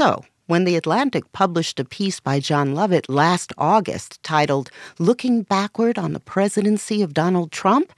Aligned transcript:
So, 0.00 0.24
when 0.46 0.64
The 0.64 0.76
Atlantic 0.76 1.30
published 1.32 1.78
a 1.78 1.84
piece 1.84 2.20
by 2.20 2.40
Jon 2.40 2.74
Lovett 2.74 3.10
last 3.10 3.52
August 3.58 4.18
titled 4.22 4.70
Looking 4.98 5.42
Backward 5.42 5.98
on 5.98 6.14
the 6.14 6.20
Presidency 6.20 7.02
of 7.02 7.12
Donald 7.12 7.52
Trump, 7.52 7.92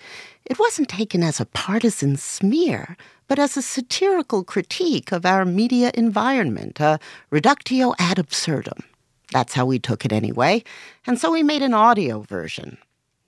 it 0.44 0.58
wasn't 0.58 0.88
taken 0.88 1.22
as 1.22 1.38
a 1.38 1.46
partisan 1.46 2.16
smear, 2.16 2.96
but 3.28 3.38
as 3.38 3.56
a 3.56 3.62
satirical 3.62 4.42
critique 4.42 5.12
of 5.12 5.24
our 5.24 5.44
media 5.44 5.92
environment, 5.94 6.80
a 6.80 6.98
reductio 7.30 7.94
ad 8.00 8.18
absurdum. 8.18 8.82
That's 9.30 9.54
how 9.54 9.64
we 9.64 9.78
took 9.78 10.04
it 10.04 10.12
anyway, 10.12 10.64
and 11.06 11.20
so 11.20 11.30
we 11.30 11.44
made 11.44 11.62
an 11.62 11.72
audio 11.72 12.22
version. 12.22 12.78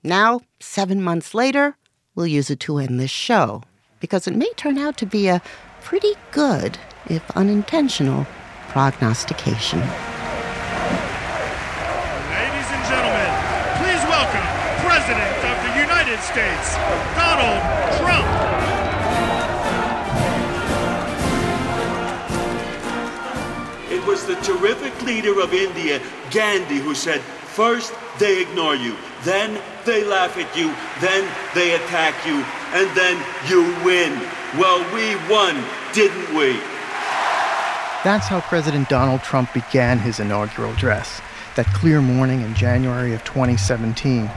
Now, 0.03 0.41
seven 0.59 1.01
months 1.01 1.33
later, 1.33 1.77
we'll 2.13 2.27
use 2.27 2.49
it 2.49 2.59
to 2.59 2.79
end 2.79 2.99
this 2.99 3.09
show, 3.09 3.63
because 4.01 4.27
it 4.27 4.35
may 4.35 4.51
turn 4.57 4.77
out 4.77 4.97
to 4.97 5.05
be 5.05 5.29
a 5.29 5.41
pretty 5.81 6.15
good, 6.33 6.77
if 7.07 7.23
unintentional, 7.37 8.27
prognostication. 8.75 9.79
Ladies 9.79 9.87
and 12.75 12.83
gentlemen, 12.91 13.31
please 13.79 14.03
welcome 14.11 14.43
President 14.83 15.31
of 15.47 15.55
the 15.63 15.79
United 15.79 16.19
States, 16.19 16.75
Donald 17.15 17.63
Trump. 17.95 18.27
It 23.89 24.05
was 24.05 24.25
the 24.25 24.35
terrific 24.43 25.01
leader 25.03 25.39
of 25.39 25.53
India, 25.53 26.01
Gandhi, 26.31 26.79
who 26.79 26.93
said, 26.93 27.21
First, 27.21 27.93
they 28.19 28.41
ignore 28.41 28.75
you, 28.75 28.97
then 29.23 29.57
they 29.85 30.03
laugh 30.03 30.37
at 30.37 30.53
you, 30.53 30.75
then 30.99 31.23
they 31.53 31.75
attack 31.75 32.13
you, 32.27 32.43
and 32.73 32.93
then 32.93 33.15
you 33.47 33.61
win. 33.85 34.11
Well, 34.59 34.83
we 34.93 35.15
won, 35.33 35.63
didn't 35.93 36.35
we? 36.35 36.59
That's 38.05 38.27
how 38.27 38.39
President 38.41 38.87
Donald 38.87 39.23
Trump 39.23 39.51
began 39.51 39.97
his 39.97 40.19
inaugural 40.19 40.71
address, 40.71 41.21
that 41.55 41.65
clear 41.73 42.01
morning 42.01 42.41
in 42.41 42.53
January 42.53 43.15
of 43.15 43.23
2017. 43.23 44.29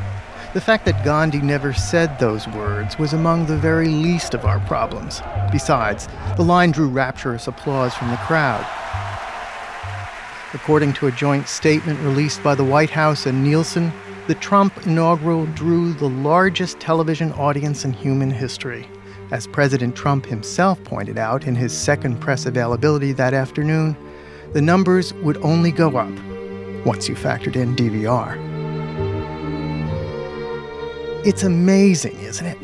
The 0.54 0.60
fact 0.62 0.86
that 0.86 1.04
Gandhi 1.04 1.42
never 1.42 1.74
said 1.74 2.18
those 2.18 2.48
words 2.48 2.98
was 2.98 3.12
among 3.12 3.44
the 3.44 3.58
very 3.58 3.88
least 3.88 4.32
of 4.32 4.46
our 4.46 4.58
problems. 4.60 5.20
Besides, 5.52 6.08
the 6.38 6.44
line 6.44 6.70
drew 6.70 6.88
rapturous 6.88 7.46
applause 7.46 7.92
from 7.92 8.10
the 8.10 8.16
crowd. 8.16 8.66
According 10.54 10.94
to 10.94 11.08
a 11.08 11.12
joint 11.12 11.46
statement 11.46 12.00
released 12.00 12.42
by 12.42 12.54
the 12.54 12.64
White 12.64 12.88
House 12.88 13.26
and 13.26 13.44
Nielsen, 13.44 13.92
the 14.28 14.34
Trump 14.36 14.86
inaugural 14.86 15.44
drew 15.44 15.92
the 15.92 16.08
largest 16.08 16.80
television 16.80 17.32
audience 17.32 17.84
in 17.84 17.92
human 17.92 18.30
history. 18.30 18.88
As 19.30 19.46
President 19.46 19.94
Trump 19.94 20.24
himself 20.24 20.82
pointed 20.84 21.18
out 21.18 21.46
in 21.46 21.54
his 21.54 21.76
second 21.76 22.18
press 22.18 22.46
availability 22.46 23.12
that 23.12 23.34
afternoon, 23.34 23.94
the 24.54 24.62
numbers 24.62 25.12
would 25.14 25.36
only 25.38 25.70
go 25.70 25.98
up 25.98 26.10
once 26.86 27.08
you 27.08 27.14
factored 27.14 27.54
in 27.54 27.76
DVR. 27.76 28.36
It's 31.26 31.42
amazing, 31.42 32.18
isn't 32.20 32.46
it? 32.46 32.56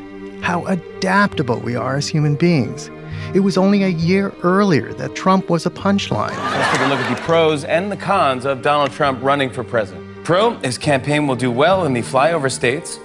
How 0.42 0.64
adaptable 0.64 1.58
we 1.58 1.76
are 1.76 1.96
as 1.96 2.08
human 2.08 2.34
beings. 2.34 2.90
It 3.34 3.40
was 3.40 3.58
only 3.58 3.82
a 3.82 3.88
year 3.88 4.32
earlier 4.42 4.94
that 4.94 5.14
Trump 5.14 5.50
was 5.50 5.66
a 5.66 5.70
punchline. 5.70 6.30
Let's 6.30 6.78
take 6.78 6.86
a 6.86 6.88
look 6.88 6.98
at 6.98 7.14
the 7.14 7.20
pros 7.22 7.64
and 7.64 7.92
the 7.92 7.96
cons 7.96 8.46
of 8.46 8.62
Donald 8.62 8.90
Trump 8.92 9.22
running 9.22 9.50
for 9.50 9.64
president. 9.64 10.24
Pro, 10.24 10.54
his 10.60 10.78
campaign 10.78 11.26
will 11.26 11.36
do 11.36 11.50
well 11.50 11.84
in 11.84 11.92
the 11.92 12.00
flyover 12.00 12.50
states. 12.50 12.98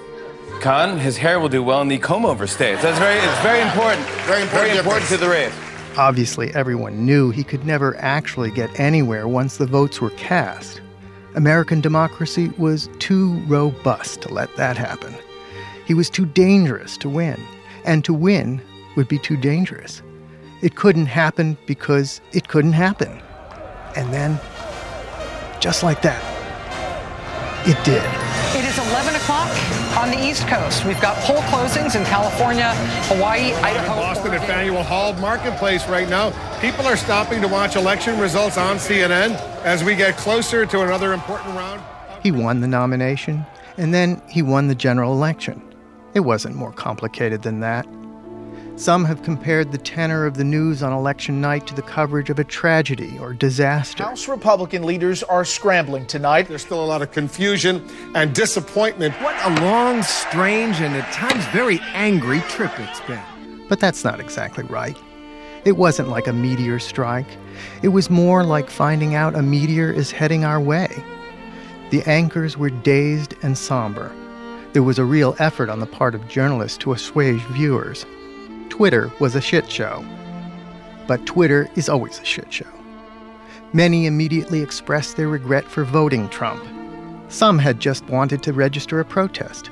Con, 0.60 0.98
his 0.98 1.16
hair 1.16 1.40
will 1.40 1.48
do 1.48 1.62
well 1.62 1.80
in 1.80 1.88
the 1.88 1.98
comb 1.98 2.26
over 2.26 2.46
states. 2.46 2.82
That's 2.82 2.98
very, 2.98 3.16
it's 3.16 3.42
very 3.42 3.60
important. 3.62 4.06
Very 4.26 4.42
important, 4.42 4.68
very 4.68 4.78
important 4.78 5.08
to 5.08 5.16
the 5.16 5.28
race. 5.28 5.52
Obviously, 5.96 6.54
everyone 6.54 7.04
knew 7.04 7.30
he 7.30 7.42
could 7.42 7.64
never 7.64 7.96
actually 7.96 8.50
get 8.50 8.78
anywhere 8.78 9.26
once 9.26 9.56
the 9.56 9.66
votes 9.66 10.00
were 10.00 10.10
cast. 10.10 10.80
American 11.34 11.80
democracy 11.80 12.48
was 12.58 12.88
too 12.98 13.40
robust 13.46 14.20
to 14.22 14.32
let 14.32 14.54
that 14.56 14.76
happen. 14.76 15.14
He 15.86 15.94
was 15.94 16.10
too 16.10 16.26
dangerous 16.26 16.96
to 16.98 17.08
win, 17.08 17.40
and 17.84 18.04
to 18.04 18.12
win 18.12 18.60
would 18.96 19.08
be 19.08 19.18
too 19.18 19.36
dangerous. 19.36 20.02
It 20.62 20.76
couldn't 20.76 21.06
happen 21.06 21.56
because 21.66 22.20
it 22.32 22.48
couldn't 22.48 22.74
happen. 22.74 23.22
And 23.96 24.12
then, 24.12 24.38
just 25.60 25.82
like 25.82 26.02
that, 26.02 26.22
it 27.66 27.82
did. 27.84 28.29
It 29.30 29.34
is 29.34 29.38
11 29.38 29.52
o'clock 29.52 30.02
on 30.02 30.10
the 30.10 30.18
East 30.18 30.48
Coast. 30.48 30.84
We've 30.84 31.00
got 31.00 31.16
poll 31.18 31.40
closings 31.42 31.94
in 31.94 32.04
California, 32.06 32.74
Hawaii, 33.06 33.52
Idaho. 33.54 33.94
Boston 33.94 34.32
Oregon. 34.32 34.42
at 34.42 34.48
Faneuil 34.48 34.82
Hall 34.82 35.12
Marketplace 35.14 35.86
right 35.88 36.08
now. 36.08 36.30
People 36.60 36.84
are 36.86 36.96
stopping 36.96 37.40
to 37.40 37.46
watch 37.48 37.76
election 37.76 38.18
results 38.18 38.58
on 38.58 38.76
CNN 38.76 39.36
as 39.62 39.84
we 39.84 39.94
get 39.94 40.16
closer 40.16 40.66
to 40.66 40.82
another 40.82 41.12
important 41.12 41.54
round. 41.54 41.80
He 42.24 42.32
won 42.32 42.60
the 42.60 42.66
nomination, 42.66 43.46
and 43.76 43.94
then 43.94 44.20
he 44.28 44.42
won 44.42 44.66
the 44.66 44.74
general 44.74 45.12
election. 45.12 45.62
It 46.12 46.20
wasn't 46.20 46.56
more 46.56 46.72
complicated 46.72 47.42
than 47.42 47.60
that. 47.60 47.86
Some 48.80 49.04
have 49.04 49.22
compared 49.22 49.72
the 49.72 49.78
tenor 49.78 50.24
of 50.24 50.38
the 50.38 50.42
news 50.42 50.82
on 50.82 50.90
election 50.90 51.38
night 51.38 51.66
to 51.66 51.74
the 51.74 51.82
coverage 51.82 52.30
of 52.30 52.38
a 52.38 52.44
tragedy 52.44 53.18
or 53.18 53.34
disaster. 53.34 54.04
House 54.04 54.26
Republican 54.26 54.84
leaders 54.84 55.22
are 55.22 55.44
scrambling 55.44 56.06
tonight. 56.06 56.48
There's 56.48 56.62
still 56.62 56.82
a 56.82 56.86
lot 56.86 57.02
of 57.02 57.12
confusion 57.12 57.86
and 58.14 58.34
disappointment. 58.34 59.12
What 59.16 59.36
a 59.44 59.60
long, 59.60 60.02
strange, 60.02 60.80
and 60.80 60.96
at 60.96 61.12
times 61.12 61.44
very 61.48 61.78
angry 61.92 62.40
trip 62.48 62.72
it's 62.78 63.02
been. 63.02 63.66
But 63.68 63.80
that's 63.80 64.02
not 64.02 64.18
exactly 64.18 64.64
right. 64.64 64.96
It 65.66 65.76
wasn't 65.76 66.08
like 66.08 66.26
a 66.26 66.32
meteor 66.32 66.78
strike. 66.78 67.28
It 67.82 67.88
was 67.88 68.08
more 68.08 68.44
like 68.44 68.70
finding 68.70 69.14
out 69.14 69.34
a 69.34 69.42
meteor 69.42 69.92
is 69.92 70.10
heading 70.10 70.42
our 70.42 70.58
way. 70.58 70.88
The 71.90 72.02
anchors 72.04 72.56
were 72.56 72.70
dazed 72.70 73.34
and 73.42 73.58
somber. 73.58 74.10
There 74.72 74.82
was 74.82 74.98
a 74.98 75.04
real 75.04 75.36
effort 75.38 75.68
on 75.68 75.80
the 75.80 75.86
part 75.86 76.14
of 76.14 76.28
journalists 76.28 76.78
to 76.78 76.94
assuage 76.94 77.42
viewers. 77.48 78.06
Twitter 78.80 79.12
was 79.20 79.34
a 79.34 79.42
shit 79.42 79.70
show. 79.70 80.02
But 81.06 81.26
Twitter 81.26 81.68
is 81.76 81.90
always 81.90 82.18
a 82.18 82.24
shit 82.24 82.50
show. 82.50 82.72
Many 83.74 84.06
immediately 84.06 84.62
expressed 84.62 85.18
their 85.18 85.28
regret 85.28 85.66
for 85.66 85.84
voting 85.84 86.30
Trump. 86.30 86.64
Some 87.28 87.58
had 87.58 87.78
just 87.78 88.06
wanted 88.06 88.42
to 88.42 88.54
register 88.54 88.98
a 88.98 89.04
protest. 89.04 89.70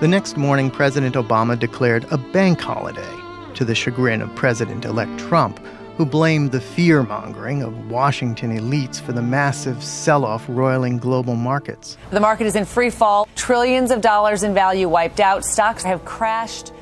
The 0.00 0.06
next 0.06 0.36
morning, 0.36 0.70
President 0.70 1.14
Obama 1.14 1.58
declared 1.58 2.04
a 2.12 2.18
bank 2.18 2.60
holiday 2.60 3.16
to 3.54 3.64
the 3.64 3.74
chagrin 3.74 4.20
of 4.20 4.34
President 4.36 4.84
elect 4.84 5.18
Trump, 5.18 5.60
who 5.96 6.04
blamed 6.04 6.52
the 6.52 6.60
fear 6.60 7.02
mongering 7.02 7.62
of 7.62 7.90
Washington 7.90 8.54
elites 8.54 9.00
for 9.00 9.12
the 9.12 9.22
massive 9.22 9.82
sell 9.82 10.26
off 10.26 10.44
roiling 10.46 10.98
global 10.98 11.36
markets. 11.36 11.96
The 12.10 12.20
market 12.20 12.46
is 12.46 12.54
in 12.54 12.66
free 12.66 12.90
fall, 12.90 13.26
trillions 13.34 13.90
of 13.90 14.02
dollars 14.02 14.42
in 14.42 14.52
value 14.52 14.90
wiped 14.90 15.20
out, 15.20 15.42
stocks 15.42 15.82
have 15.84 16.04
crashed. 16.04 16.74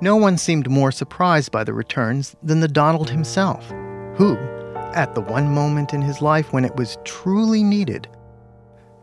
No 0.00 0.16
one 0.16 0.36
seemed 0.36 0.68
more 0.68 0.92
surprised 0.92 1.50
by 1.50 1.64
the 1.64 1.72
returns 1.72 2.36
than 2.42 2.60
the 2.60 2.68
Donald 2.68 3.08
himself, 3.08 3.66
who, 4.16 4.36
at 4.94 5.14
the 5.14 5.22
one 5.22 5.48
moment 5.48 5.94
in 5.94 6.02
his 6.02 6.20
life 6.20 6.52
when 6.52 6.64
it 6.64 6.76
was 6.76 6.98
truly 7.04 7.62
needed, 7.62 8.06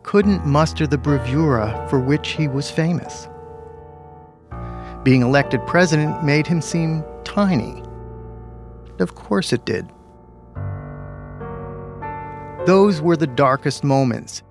couldn't 0.04 0.46
muster 0.46 0.86
the 0.86 0.98
bravura 0.98 1.88
for 1.90 2.00
which 2.00 2.32
he 2.32 2.48
was 2.48 2.70
famous. 2.70 3.28
Being 5.04 5.22
elected 5.22 5.66
president 5.66 6.24
made 6.24 6.46
him 6.46 6.62
seem 6.62 7.04
tiny. 7.24 7.82
Of 9.00 9.16
course 9.16 9.52
it 9.52 9.66
did. 9.66 9.90
Those 12.66 13.02
were 13.02 13.18
the 13.18 13.28
darkest 13.28 13.84
moments. 13.84 14.44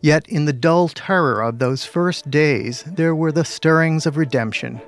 Yet, 0.00 0.28
in 0.28 0.44
the 0.44 0.52
dull 0.52 0.88
terror 0.88 1.40
of 1.40 1.60
those 1.60 1.84
first 1.84 2.30
days, 2.30 2.82
there 2.82 3.14
were 3.14 3.30
the 3.30 3.44
stirrings 3.44 4.04
of 4.04 4.16
redemption. 4.16 4.80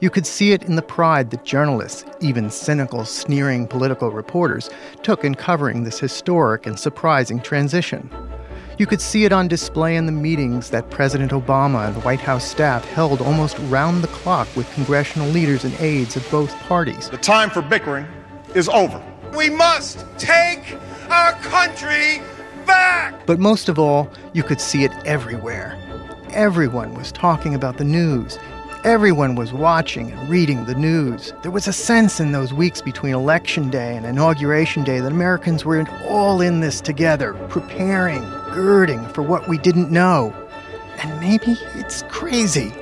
You 0.00 0.10
could 0.10 0.26
see 0.26 0.52
it 0.52 0.62
in 0.62 0.76
the 0.76 0.82
pride 0.82 1.30
that 1.30 1.44
journalists, 1.44 2.04
even 2.20 2.50
cynical, 2.50 3.04
sneering 3.04 3.66
political 3.66 4.10
reporters, 4.10 4.70
took 5.02 5.24
in 5.24 5.34
covering 5.34 5.84
this 5.84 5.98
historic 5.98 6.66
and 6.66 6.78
surprising 6.78 7.40
transition. 7.40 8.10
You 8.78 8.86
could 8.86 9.00
see 9.00 9.24
it 9.24 9.32
on 9.32 9.48
display 9.48 9.96
in 9.96 10.06
the 10.06 10.12
meetings 10.12 10.70
that 10.70 10.88
President 10.88 11.32
Obama 11.32 11.86
and 11.86 11.96
the 11.96 12.00
White 12.00 12.20
House 12.20 12.48
staff 12.48 12.84
held 12.84 13.20
almost 13.20 13.58
round 13.62 14.04
the 14.04 14.08
clock 14.08 14.46
with 14.54 14.72
congressional 14.72 15.28
leaders 15.28 15.64
and 15.64 15.74
aides 15.80 16.14
of 16.14 16.30
both 16.30 16.54
parties. 16.60 17.10
The 17.10 17.16
time 17.16 17.50
for 17.50 17.60
bickering 17.60 18.06
is 18.54 18.68
over. 18.68 19.02
We 19.36 19.50
must 19.50 20.06
take 20.16 20.76
our 21.10 21.32
country 21.32 22.22
back. 22.66 23.26
But 23.26 23.40
most 23.40 23.68
of 23.68 23.80
all, 23.80 24.08
you 24.32 24.44
could 24.44 24.60
see 24.60 24.84
it 24.84 24.92
everywhere. 25.04 25.76
Everyone 26.30 26.94
was 26.94 27.10
talking 27.10 27.54
about 27.54 27.78
the 27.78 27.84
news. 27.84 28.38
Everyone 28.84 29.34
was 29.34 29.52
watching 29.52 30.12
and 30.12 30.28
reading 30.28 30.64
the 30.64 30.74
news. 30.74 31.32
There 31.42 31.50
was 31.50 31.66
a 31.66 31.72
sense 31.72 32.20
in 32.20 32.30
those 32.30 32.52
weeks 32.52 32.80
between 32.80 33.12
Election 33.12 33.70
Day 33.70 33.96
and 33.96 34.06
Inauguration 34.06 34.84
Day 34.84 35.00
that 35.00 35.10
Americans 35.10 35.64
were 35.64 35.84
all 36.04 36.40
in 36.40 36.60
this 36.60 36.80
together, 36.80 37.34
preparing, 37.48 38.22
girding 38.52 39.04
for 39.08 39.22
what 39.22 39.48
we 39.48 39.58
didn't 39.58 39.90
know. 39.90 40.32
And 40.98 41.18
maybe 41.18 41.58
it's 41.74 42.02
crazy, 42.02 42.72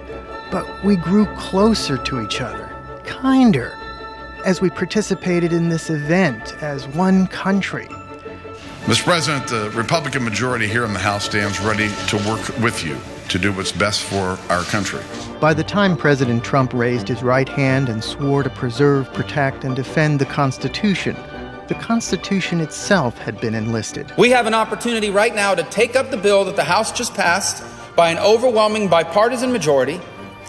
but 0.51 0.67
we 0.85 0.97
grew 0.97 1.25
closer 1.37 1.97
to 1.97 2.21
each 2.21 2.43
other, 2.43 2.71
kinder. 3.07 3.73
as 4.45 4.61
we 4.61 4.69
participated 4.71 5.53
in 5.53 5.71
this 5.71 5.89
event 5.89 6.55
as 6.63 6.87
one 6.89 7.27
country. 7.29 7.89
Mr. 8.85 9.03
President, 9.03 9.49
the 9.49 9.71
Republican 9.71 10.23
majority 10.23 10.69
here 10.69 10.85
in 10.85 10.93
the 10.93 11.01
House 11.01 11.25
stands 11.25 11.59
ready 11.59 11.89
to 12.09 12.17
work 12.29 12.47
with 12.59 12.85
you 12.85 12.97
to 13.29 13.39
do 13.39 13.53
what's 13.53 13.73
best 13.73 14.03
for 14.03 14.39
our 14.51 14.63
country. 14.65 15.03
By 15.41 15.55
the 15.55 15.65
time 15.65 15.97
President 15.97 16.45
Trump 16.45 16.73
raised 16.73 17.09
his 17.09 17.23
right 17.23 17.49
hand 17.49 17.89
and 17.89 18.03
swore 18.03 18.43
to 18.43 18.51
preserve, 18.51 19.13
protect, 19.13 19.65
and 19.65 19.77
defend 19.77 20.19
the 20.19 20.27
Constitution, 20.27 21.17
the 21.69 21.75
Constitution 21.75 22.61
itself 22.61 23.19
had 23.19 23.41
been 23.41 23.55
enlisted. 23.55 24.13
We 24.17 24.31
have 24.31 24.47
an 24.47 24.55
opportunity 24.55 25.11
right 25.11 25.35
now 25.35 25.55
to 25.55 25.63
take 25.65 25.97
up 25.97 26.11
the 26.11 26.17
bill 26.17 26.45
that 26.45 26.57
the 26.57 26.65
House 26.65 26.93
just 26.93 27.15
passed 27.15 27.65
by 27.97 28.11
an 28.11 28.19
overwhelming 28.19 28.89
bipartisan 28.89 29.53
majority, 29.53 30.01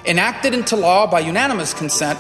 enacted 0.05 0.53
into 0.53 0.75
law 0.75 1.07
by 1.07 1.21
unanimous 1.21 1.73
consent, 1.73 2.19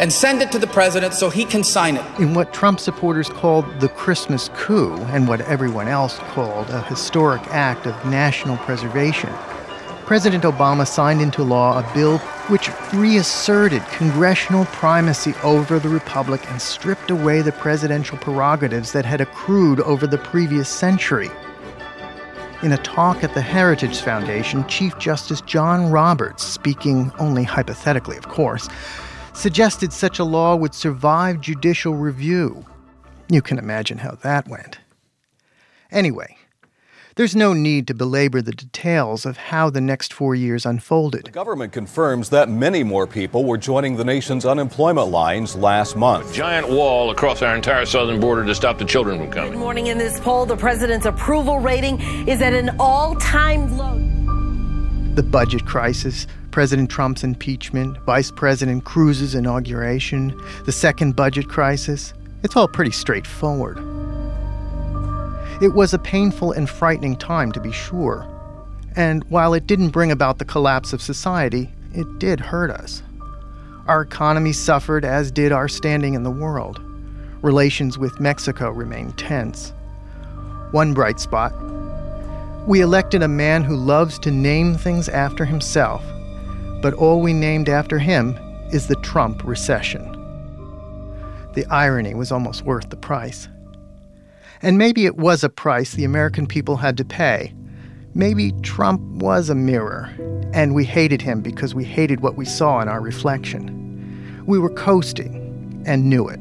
and 0.00 0.12
send 0.12 0.40
it 0.40 0.52
to 0.52 0.58
the 0.58 0.66
president 0.66 1.12
so 1.12 1.28
he 1.28 1.44
can 1.44 1.62
sign 1.64 1.96
it. 1.96 2.20
In 2.20 2.32
what 2.32 2.54
Trump 2.54 2.80
supporters 2.80 3.28
called 3.28 3.80
the 3.80 3.88
Christmas 3.88 4.48
coup, 4.54 4.94
and 5.10 5.28
what 5.28 5.40
everyone 5.42 5.88
else 5.88 6.18
called 6.18 6.70
a 6.70 6.82
historic 6.82 7.42
act 7.48 7.86
of 7.86 7.94
national 8.06 8.56
preservation, 8.58 9.30
President 10.08 10.44
Obama 10.44 10.88
signed 10.88 11.20
into 11.20 11.42
law 11.42 11.78
a 11.78 11.92
bill 11.92 12.16
which 12.48 12.70
reasserted 12.94 13.82
congressional 13.88 14.64
primacy 14.64 15.34
over 15.42 15.78
the 15.78 15.88
republic 15.90 16.40
and 16.50 16.62
stripped 16.62 17.10
away 17.10 17.42
the 17.42 17.52
presidential 17.52 18.16
prerogatives 18.16 18.92
that 18.92 19.04
had 19.04 19.20
accrued 19.20 19.80
over 19.80 20.06
the 20.06 20.16
previous 20.16 20.66
century. 20.66 21.28
In 22.62 22.72
a 22.72 22.78
talk 22.78 23.22
at 23.22 23.34
the 23.34 23.42
Heritage 23.42 24.00
Foundation, 24.00 24.66
Chief 24.66 24.96
Justice 24.98 25.42
John 25.42 25.90
Roberts, 25.90 26.42
speaking 26.42 27.12
only 27.18 27.44
hypothetically, 27.44 28.16
of 28.16 28.28
course, 28.28 28.66
suggested 29.34 29.92
such 29.92 30.18
a 30.18 30.24
law 30.24 30.56
would 30.56 30.72
survive 30.72 31.42
judicial 31.42 31.94
review. 31.94 32.64
You 33.28 33.42
can 33.42 33.58
imagine 33.58 33.98
how 33.98 34.12
that 34.22 34.48
went. 34.48 34.78
Anyway, 35.90 36.38
there's 37.18 37.34
no 37.34 37.52
need 37.52 37.88
to 37.88 37.94
belabor 37.94 38.40
the 38.40 38.52
details 38.52 39.26
of 39.26 39.36
how 39.36 39.68
the 39.68 39.80
next 39.80 40.12
four 40.12 40.36
years 40.36 40.64
unfolded. 40.64 41.24
The 41.24 41.32
government 41.32 41.72
confirms 41.72 42.30
that 42.30 42.48
many 42.48 42.84
more 42.84 43.08
people 43.08 43.44
were 43.44 43.58
joining 43.58 43.96
the 43.96 44.04
nation's 44.04 44.46
unemployment 44.46 45.08
lines 45.08 45.56
last 45.56 45.96
month. 45.96 46.30
A 46.30 46.32
giant 46.32 46.68
wall 46.68 47.10
across 47.10 47.42
our 47.42 47.56
entire 47.56 47.86
southern 47.86 48.20
border 48.20 48.44
to 48.44 48.54
stop 48.54 48.78
the 48.78 48.84
children 48.84 49.18
from 49.18 49.32
coming. 49.32 49.50
Good 49.50 49.58
morning. 49.58 49.88
In 49.88 49.98
this 49.98 50.20
poll, 50.20 50.46
the 50.46 50.56
president's 50.56 51.06
approval 51.06 51.58
rating 51.58 52.00
is 52.28 52.40
at 52.40 52.52
an 52.52 52.76
all 52.78 53.16
time 53.16 53.76
low. 53.76 53.98
The 55.16 55.24
budget 55.24 55.66
crisis, 55.66 56.28
President 56.52 56.88
Trump's 56.88 57.24
impeachment, 57.24 57.98
Vice 58.04 58.30
President 58.30 58.84
Cruz's 58.84 59.34
inauguration, 59.34 60.40
the 60.66 60.72
second 60.72 61.16
budget 61.16 61.48
crisis. 61.48 62.14
It's 62.44 62.54
all 62.54 62.68
pretty 62.68 62.92
straightforward. 62.92 63.97
It 65.60 65.74
was 65.74 65.92
a 65.92 65.98
painful 65.98 66.52
and 66.52 66.68
frightening 66.68 67.16
time, 67.16 67.52
to 67.52 67.60
be 67.60 67.72
sure. 67.72 68.26
And 68.96 69.24
while 69.24 69.54
it 69.54 69.66
didn't 69.66 69.90
bring 69.90 70.10
about 70.10 70.38
the 70.38 70.44
collapse 70.44 70.92
of 70.92 71.02
society, 71.02 71.70
it 71.94 72.18
did 72.18 72.40
hurt 72.40 72.70
us. 72.70 73.02
Our 73.86 74.02
economy 74.02 74.52
suffered, 74.52 75.04
as 75.04 75.30
did 75.30 75.52
our 75.52 75.68
standing 75.68 76.14
in 76.14 76.22
the 76.22 76.30
world. 76.30 76.80
Relations 77.42 77.98
with 77.98 78.20
Mexico 78.20 78.70
remained 78.70 79.18
tense. 79.18 79.72
One 80.70 80.94
bright 80.94 81.18
spot 81.18 81.52
we 82.68 82.82
elected 82.82 83.22
a 83.22 83.28
man 83.28 83.64
who 83.64 83.74
loves 83.74 84.18
to 84.18 84.30
name 84.30 84.74
things 84.74 85.08
after 85.08 85.46
himself, 85.46 86.04
but 86.82 86.92
all 86.92 87.22
we 87.22 87.32
named 87.32 87.70
after 87.70 87.98
him 87.98 88.38
is 88.70 88.86
the 88.86 88.96
Trump 88.96 89.42
recession. 89.42 90.12
The 91.54 91.64
irony 91.70 92.14
was 92.14 92.30
almost 92.30 92.66
worth 92.66 92.90
the 92.90 92.96
price. 92.96 93.48
And 94.60 94.76
maybe 94.76 95.06
it 95.06 95.16
was 95.16 95.44
a 95.44 95.48
price 95.48 95.92
the 95.92 96.04
American 96.04 96.46
people 96.46 96.76
had 96.76 96.96
to 96.96 97.04
pay. 97.04 97.54
Maybe 98.14 98.52
Trump 98.62 99.00
was 99.22 99.48
a 99.48 99.54
mirror, 99.54 100.10
and 100.52 100.74
we 100.74 100.84
hated 100.84 101.22
him 101.22 101.40
because 101.40 101.74
we 101.74 101.84
hated 101.84 102.20
what 102.20 102.36
we 102.36 102.44
saw 102.44 102.80
in 102.80 102.88
our 102.88 103.00
reflection. 103.00 104.44
We 104.46 104.58
were 104.58 104.70
coasting 104.70 105.82
and 105.86 106.10
knew 106.10 106.28
it. 106.28 106.40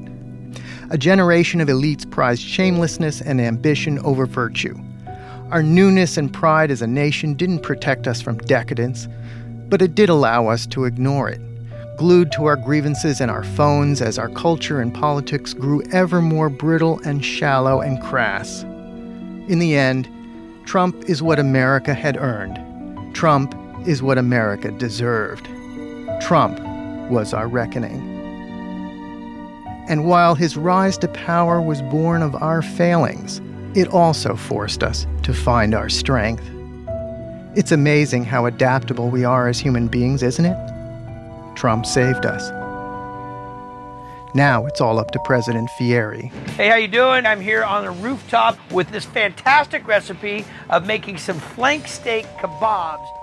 A 0.89 0.97
generation 0.97 1.61
of 1.61 1.67
elites 1.67 2.09
prized 2.09 2.41
shamelessness 2.41 3.21
and 3.21 3.39
ambition 3.39 3.99
over 3.99 4.25
virtue. 4.25 4.75
Our 5.51 5.61
newness 5.61 6.17
and 6.17 6.33
pride 6.33 6.71
as 6.71 6.81
a 6.81 6.87
nation 6.87 7.35
didn't 7.35 7.59
protect 7.59 8.07
us 8.07 8.21
from 8.21 8.37
decadence, 8.39 9.07
but 9.69 9.81
it 9.81 9.95
did 9.95 10.09
allow 10.09 10.47
us 10.47 10.65
to 10.67 10.85
ignore 10.85 11.29
it 11.29 11.41
glued 11.97 12.31
to 12.31 12.45
our 12.45 12.55
grievances 12.55 13.19
and 13.19 13.29
our 13.29 13.43
phones 13.43 14.01
as 14.01 14.19
our 14.19 14.29
culture 14.29 14.79
and 14.79 14.93
politics 14.93 15.53
grew 15.53 15.81
ever 15.91 16.21
more 16.21 16.49
brittle 16.49 16.99
and 17.03 17.25
shallow 17.25 17.81
and 17.81 18.01
crass. 18.01 18.61
In 19.49 19.59
the 19.59 19.75
end, 19.75 20.07
Trump 20.65 20.95
is 21.09 21.23
what 21.23 21.39
America 21.39 21.93
had 21.93 22.15
earned. 22.17 22.59
Trump 23.15 23.55
is 23.87 24.03
what 24.03 24.17
America 24.17 24.71
deserved. 24.71 25.47
Trump 26.21 26.59
was 27.09 27.33
our 27.33 27.47
reckoning. 27.47 28.15
And 29.89 30.05
while 30.05 30.35
his 30.35 30.57
rise 30.57 30.97
to 30.99 31.07
power 31.07 31.61
was 31.61 31.81
born 31.83 32.21
of 32.21 32.35
our 32.35 32.61
failings, 32.61 33.41
it 33.75 33.87
also 33.87 34.35
forced 34.35 34.83
us 34.83 35.07
to 35.23 35.33
find 35.33 35.73
our 35.73 35.89
strength. 35.89 36.43
It's 37.55 37.71
amazing 37.71 38.25
how 38.25 38.45
adaptable 38.45 39.09
we 39.09 39.23
are 39.23 39.47
as 39.47 39.59
human 39.59 39.87
beings, 39.87 40.21
isn't 40.21 40.45
it? 40.45 40.76
Trump 41.57 41.85
saved 41.85 42.25
us. 42.25 42.51
Now 44.35 44.67
it's 44.67 44.79
all 44.79 44.99
up 44.99 45.09
to 45.11 45.19
President 45.25 45.69
Fieri. 45.71 46.27
Hey, 46.55 46.69
how 46.69 46.75
you 46.75 46.87
doing? 46.87 47.25
I'm 47.25 47.41
here 47.41 47.63
on 47.63 47.83
the 47.83 47.91
rooftop 47.91 48.57
with 48.71 48.89
this 48.91 49.05
fantastic 49.05 49.87
recipe 49.87 50.45
of 50.69 50.85
making 50.85 51.17
some 51.17 51.39
flank 51.39 51.87
steak 51.87 52.25
kebabs. 52.37 53.16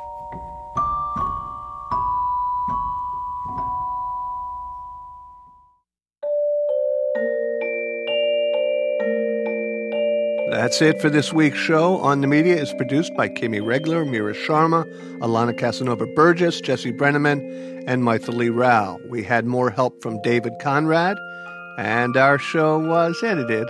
That's 10.65 10.81
it 10.81 10.99
for 10.99 11.11
this 11.11 11.31
week's 11.31 11.59
show. 11.59 11.99
On 11.99 12.23
the 12.23 12.27
Media 12.27 12.57
is 12.57 12.73
produced 12.73 13.15
by 13.15 13.29
Kimmy 13.29 13.63
Regler, 13.63 14.07
Meara 14.07 14.33
Sharma, 14.33 14.91
Alana 15.19 15.55
Casanova 15.55 16.07
Burgess, 16.07 16.59
Jesse 16.63 16.91
Brenneman, 16.91 17.85
and 17.87 18.03
Mytha 18.03 18.33
Lee 18.33 18.49
Rao. 18.49 18.99
We 19.11 19.23
had 19.23 19.45
more 19.45 19.69
help 19.69 20.01
from 20.03 20.23
David 20.23 20.55
Conrad, 20.63 21.19
and 21.77 22.17
our 22.17 22.39
show 22.39 22.79
was 22.79 23.23
edited 23.23 23.69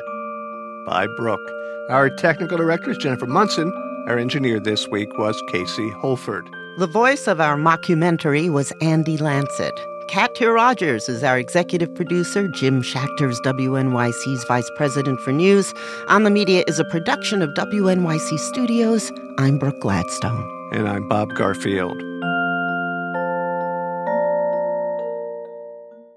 by 0.86 1.08
Brooke. 1.16 1.50
Our 1.90 2.10
technical 2.10 2.58
director 2.58 2.92
is 2.92 2.98
Jennifer 2.98 3.26
Munson. 3.26 3.72
Our 4.06 4.16
engineer 4.16 4.60
this 4.60 4.86
week 4.86 5.18
was 5.18 5.42
Casey 5.50 5.90
Holford. 6.00 6.48
The 6.78 6.86
voice 6.86 7.26
of 7.26 7.40
our 7.40 7.56
mockumentary 7.56 8.48
was 8.50 8.72
Andy 8.80 9.18
Lanset. 9.18 9.76
Katya 10.08 10.50
Rogers 10.50 11.08
is 11.08 11.24
our 11.24 11.38
executive 11.38 11.94
producer. 11.94 12.46
Jim 12.48 12.82
Schachter's 12.82 13.40
WNYC's 13.40 14.44
vice 14.44 14.70
president 14.76 15.18
for 15.20 15.32
news. 15.32 15.72
On 16.08 16.24
the 16.24 16.30
Media 16.30 16.62
is 16.66 16.78
a 16.78 16.84
production 16.84 17.40
of 17.42 17.50
WNYC 17.50 18.38
Studios. 18.38 19.10
I'm 19.38 19.58
Brooke 19.58 19.80
Gladstone. 19.80 20.44
And 20.72 20.88
I'm 20.88 21.08
Bob 21.08 21.34
Garfield. 21.34 21.96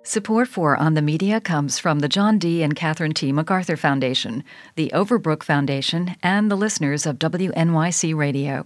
Support 0.03 0.47
for 0.47 0.75
On 0.77 0.93
the 0.93 1.01
Media 1.01 1.39
comes 1.41 1.79
from 1.79 1.99
the 1.99 2.09
John 2.09 2.37
D. 2.39 2.63
and 2.63 2.75
Catherine 2.75 3.13
T. 3.13 3.31
MacArthur 3.31 3.77
Foundation, 3.77 4.43
the 4.75 4.91
Overbrook 4.93 5.43
Foundation, 5.43 6.15
and 6.21 6.51
the 6.51 6.55
listeners 6.55 7.05
of 7.05 7.17
WNYC 7.17 8.15
Radio. 8.15 8.65